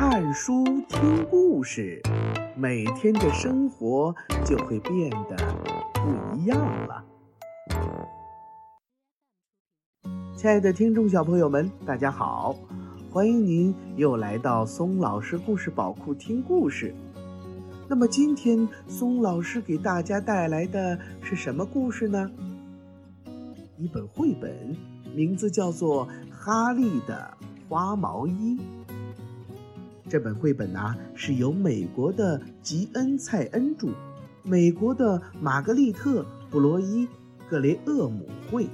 [0.00, 2.00] 看书听故事，
[2.54, 5.36] 每天的生活就会变得
[5.92, 7.04] 不一样了。
[10.36, 12.54] 亲爱的听众小朋友们，大家好，
[13.10, 16.94] 欢迎您又来到松老师故事宝库听故事。
[17.88, 22.30] 那么今天松老师给大家带来的是什么故事呢？
[23.76, 24.76] 一本绘本，
[25.12, 27.36] 名字叫做《哈利的
[27.68, 28.60] 花毛衣》。
[30.08, 33.88] 这本绘本呢，是由美国的吉恩·蔡恩著，
[34.42, 37.06] 美国的玛格丽特·布罗伊·
[37.48, 38.66] 格雷厄姆绘，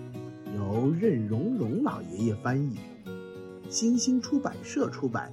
[0.56, 2.78] 由任荣荣老爷爷翻译，
[3.69, 5.33] 新星出版社出版。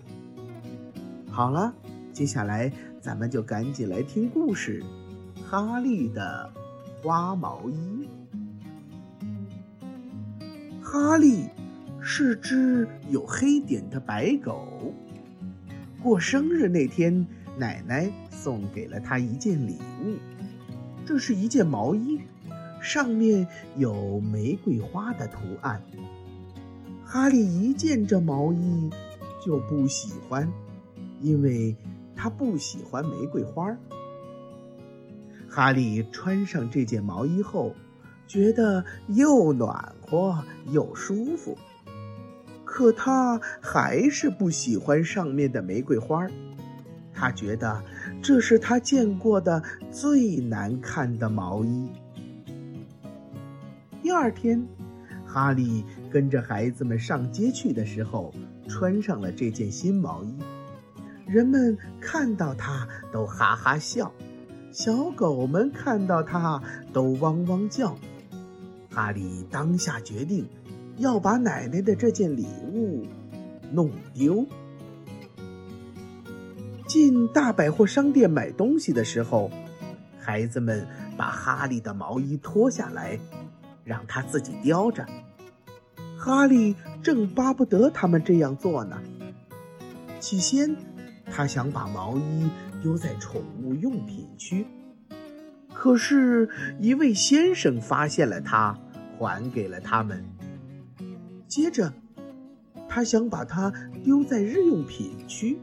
[1.30, 1.72] 好了，
[2.12, 4.84] 接下来咱们就赶紧来听故事，
[5.44, 6.52] 《哈利的
[7.04, 8.08] 花毛衣》。
[10.84, 11.46] 哈利
[12.02, 14.96] 是只有黑点的白狗。
[16.02, 20.16] 过生日那天，奶奶送给了他一件礼物，
[21.06, 22.20] 这是一件毛衣，
[22.82, 25.80] 上面有玫瑰花的图案。
[27.06, 28.90] 哈利一见这毛衣
[29.46, 30.52] 就不喜欢，
[31.20, 31.76] 因为
[32.16, 33.78] 他不喜欢玫瑰花。
[35.48, 37.76] 哈利穿上这件毛衣后，
[38.28, 41.56] 觉得又暖和又舒服。
[42.72, 46.26] 可他还是不喜欢上面的玫瑰花
[47.14, 47.84] 他觉得
[48.24, 51.90] 这是他见过的最难看的毛衣。
[54.02, 54.66] 第二天，
[55.28, 58.34] 哈利跟着孩子们上街去的时候，
[58.70, 60.34] 穿上了这件新毛衣。
[61.28, 64.14] 人们看到他都哈哈笑，
[64.72, 66.64] 小狗们看到他
[66.94, 67.98] 都汪汪叫。
[68.90, 70.48] 哈利当下决定。
[71.02, 73.06] 要把奶奶的这件礼物
[73.72, 74.46] 弄丢。
[76.88, 79.50] 进大百货商店买东西的时候，
[80.20, 83.20] 孩子们把哈利的毛衣脱下来，
[83.84, 85.06] 让他自己叼着。
[86.18, 89.02] 哈利正巴不得他们这样做呢。
[90.20, 90.76] 起先，
[91.32, 92.50] 他想把毛衣
[92.84, 94.68] 丢在宠物用品区，
[95.74, 96.48] 可是，
[96.80, 98.78] 一位先生发现了他，
[99.18, 100.24] 还给了他们。
[101.52, 101.92] 接着，
[102.88, 103.74] 他想把它
[104.06, 105.60] 丢在日用品区。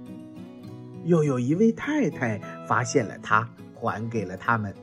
[1.05, 4.75] 又有一位太太发现了它，还给了他们。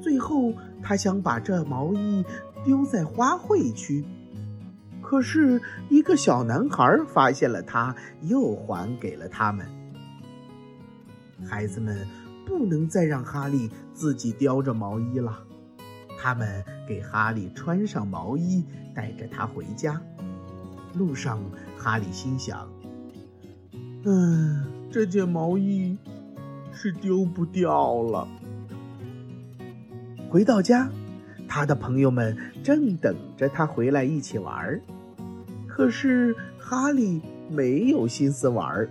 [0.00, 2.24] 最后，他想把这毛衣
[2.64, 4.02] 丢在花卉区，
[5.02, 9.66] 可是一个小男孩发现了它，又还给了他们。
[11.46, 12.06] 孩子们
[12.46, 15.44] 不能再让哈利自己叼着毛衣了。
[16.18, 18.64] 他们给哈利穿上毛衣，
[18.94, 20.00] 带着他回家。
[20.94, 21.40] 路上，
[21.76, 22.68] 哈利心想
[24.04, 25.98] ：“嗯，这件毛衣
[26.72, 28.28] 是丢不掉了。”
[30.30, 30.88] 回到家，
[31.48, 34.80] 他的朋友们正等着他回来一起玩儿
[35.66, 37.20] 可是哈利
[37.50, 38.88] 没有心思玩儿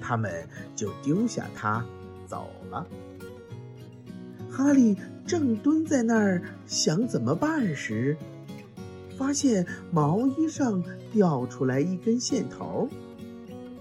[0.00, 0.32] 他们
[0.74, 1.84] 就丢下他
[2.26, 2.86] 走了。
[4.60, 4.94] 哈利。
[5.26, 8.16] 正蹲在那儿想怎么办时，
[9.16, 10.82] 发现毛衣上
[11.12, 12.88] 掉出来一根线头，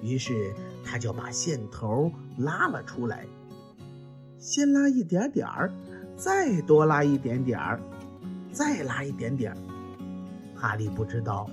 [0.04, 0.54] 于是
[0.86, 3.26] 他就把线头拉了出来，
[4.38, 5.72] 先拉一点点儿，
[6.16, 7.80] 再多拉一点点儿，
[8.52, 9.58] 再拉一点点儿。
[10.54, 11.50] 哈利不知道，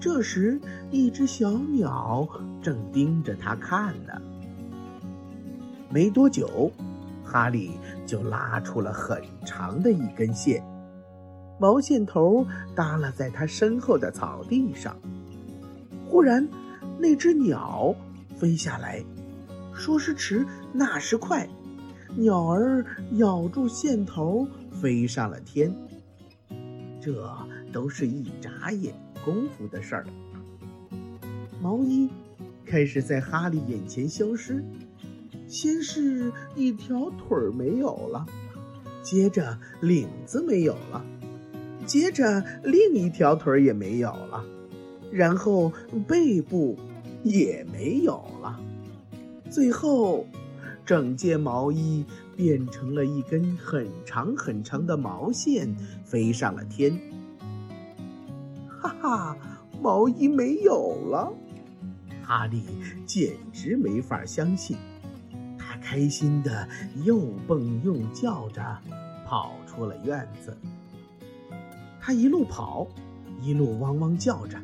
[0.00, 0.60] 这时
[0.90, 2.28] 一只小鸟
[2.60, 4.20] 正盯着他看呢。
[5.88, 6.72] 没多久。
[7.36, 7.72] 哈利
[8.06, 10.64] 就拉出了很长的一根线，
[11.60, 14.96] 毛线头耷拉在他身后的草地上。
[16.06, 16.48] 忽然，
[16.98, 17.94] 那只鸟
[18.38, 19.04] 飞下来，
[19.74, 21.46] 说时迟，那时快，
[22.16, 22.82] 鸟儿
[23.16, 25.70] 咬住线头飞上了天。
[27.02, 27.30] 这
[27.70, 30.06] 都是一眨眼功夫的事儿。
[31.60, 32.08] 毛衣
[32.64, 34.64] 开始在哈利眼前消失。
[35.48, 38.26] 先是一条腿儿没有了，
[39.02, 41.04] 接着领子没有了，
[41.86, 44.44] 接着另一条腿儿也没有了，
[45.10, 45.72] 然后
[46.06, 46.76] 背部
[47.22, 48.60] 也没有了，
[49.48, 50.26] 最后
[50.84, 52.04] 整件毛衣
[52.36, 56.98] 变成了一根很长很长的毛线，飞上了天。
[58.68, 59.36] 哈哈，
[59.80, 61.32] 毛衣没有了！
[62.22, 62.62] 哈利
[63.06, 64.76] 简直没法相信。
[65.96, 66.68] 开心的
[67.04, 68.62] 又蹦又叫着，
[69.24, 70.54] 跑出了院子。
[71.98, 72.86] 他一路跑，
[73.40, 74.60] 一路汪汪叫着。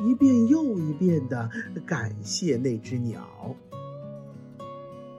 [0.00, 1.50] 一遍又一遍的
[1.84, 3.22] 感谢那只鸟。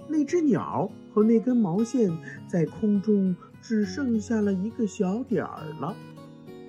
[0.07, 2.12] 那只鸟和那根毛线
[2.48, 5.96] 在空中只剩下了一个小点儿了，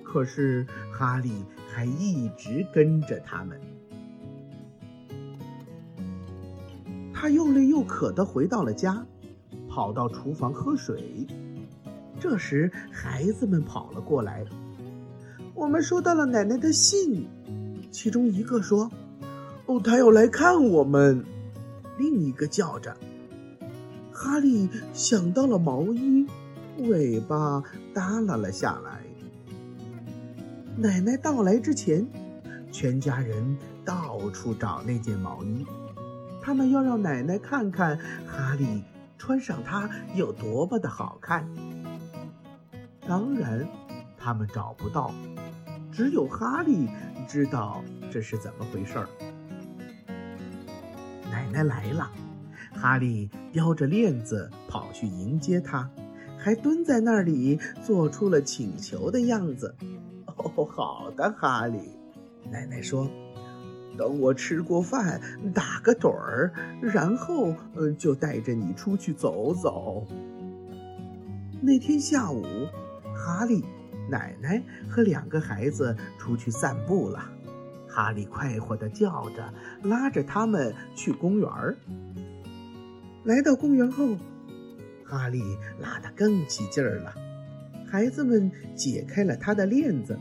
[0.03, 0.63] 可是
[0.93, 1.31] 哈利
[1.67, 3.59] 还一直跟着他们。
[7.19, 9.03] 他又累又渴的回到了家，
[9.67, 11.25] 跑到厨房喝水。
[12.19, 14.45] 这时，孩子们跑了过来。
[15.55, 17.27] 我们收到了奶奶的信，
[17.89, 18.91] 其中一个说
[19.65, 21.25] ：“哦，他要来看我们。”
[21.97, 22.95] 另一个叫着。
[24.11, 26.27] 哈利想到了毛衣，
[26.77, 27.63] 尾巴
[27.95, 29.01] 耷拉了下来。
[30.75, 32.07] 奶奶到来之前，
[32.71, 35.65] 全家人到处找那件毛衣，
[36.47, 38.81] 他们要让奶奶看看哈利
[39.17, 41.45] 穿上它有多么的好看。
[43.05, 43.67] 当然，
[44.17, 45.13] 他们找不到，
[45.91, 46.87] 只有哈利
[47.27, 49.09] 知道这是怎么回事儿。
[51.29, 52.09] 奶奶来了。
[52.73, 55.89] 哈利叼着链子跑去迎接他，
[56.37, 59.75] 还蹲在那里做出了请求的样子。
[60.37, 61.77] 哦，好的，哈利，
[62.49, 63.05] 奶奶说
[63.97, 65.19] ：“等我吃过饭，
[65.53, 70.05] 打个盹儿，然后，呃，就带着你出去走走。”
[71.59, 72.45] 那天下午，
[73.15, 73.65] 哈利、
[74.09, 77.31] 奶奶和两个孩子出去散步了。
[77.89, 79.51] 哈利快活地叫着，
[79.81, 81.75] 拉着他们去公园儿。
[83.23, 84.15] 来到公园后，
[85.03, 85.41] 哈利
[85.79, 87.13] 拉得更起劲儿了。
[87.89, 90.19] 孩子们解开了他的链子，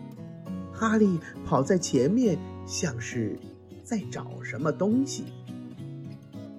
[0.72, 3.38] 哈利跑在前面，像是
[3.86, 5.26] 在找什么东西。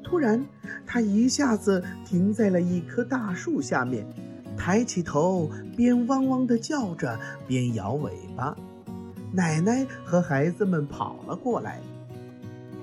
[0.01, 0.43] 突然，
[0.85, 4.07] 他一下子停在了一棵大树下面，
[4.57, 8.55] 抬起头，边汪汪地叫着，边摇尾巴。
[9.33, 11.81] 奶奶和孩子们跑了过来。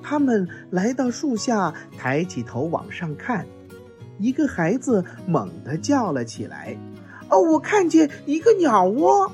[0.03, 3.47] 他们来到树下，抬起头往上看，
[4.19, 6.77] 一个孩子猛地叫了起来
[7.31, 9.33] ：“哦，我看见一个鸟窝，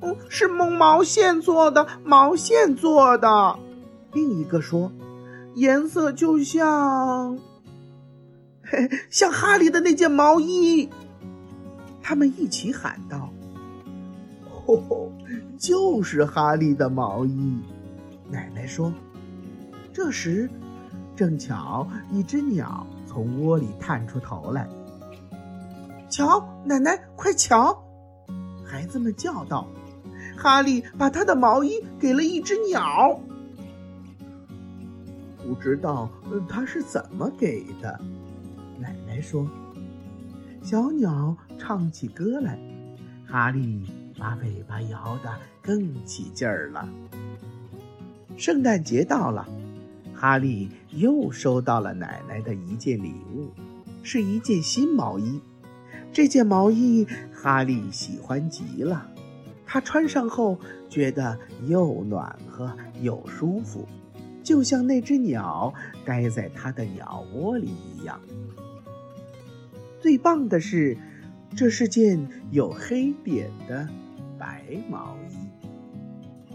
[0.00, 3.58] 哦，是用毛线做的，毛线做的。”
[4.12, 4.90] 另一个说
[5.54, 7.38] ：“颜色就像，
[9.10, 10.88] 像哈利的那件毛衣。”
[12.02, 13.30] 他们一起喊道
[14.66, 15.12] ：“哦，
[15.58, 17.58] 就是哈利的毛衣。”
[18.30, 18.92] 奶奶说。
[19.92, 20.48] 这时，
[21.16, 24.68] 正巧一只鸟从窝里探出头来。
[26.08, 27.76] 瞧，奶奶，快瞧！
[28.64, 29.66] 孩子们叫道
[30.38, 33.20] ：“哈利把他的毛衣给了一只鸟。”
[35.44, 36.10] 不知道
[36.48, 38.00] 他是怎么给的。
[38.78, 39.46] 奶奶说
[40.62, 42.58] ：“小鸟唱起歌来，
[43.26, 43.84] 哈利
[44.18, 45.30] 把尾巴摇得
[45.62, 46.88] 更起劲儿了。”
[48.36, 49.48] 圣诞节到了。
[50.12, 53.48] 哈利又收到了奶奶的一件礼物，
[54.02, 55.40] 是一件新毛衣。
[56.12, 59.08] 这件毛衣哈利喜欢极了，
[59.64, 60.58] 他穿上后
[60.90, 62.70] 觉得又暖和
[63.00, 63.88] 又舒服，
[64.50, 65.72] 就像那只鸟
[66.04, 68.20] 待在他的鸟窝里一样。
[70.00, 70.98] 最棒的是，
[71.56, 73.88] 这是件有黑点的
[74.36, 76.50] 白毛衣。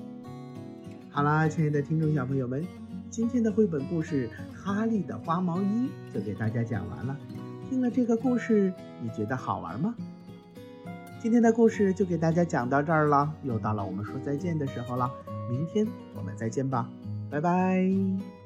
[1.10, 2.66] 好啦，亲爱的听众小朋友们。
[3.10, 7.18] 今天的绘本故事《哈利的花毛衣》就给大家讲完了。
[7.70, 9.96] 听了这个故事，你觉得好玩吗？
[11.22, 15.10] 今天的故事就给大家讲到这儿了，又到了我们说再见的时候了。
[15.50, 16.90] 明天我们再见吧，
[17.30, 18.45] 拜拜。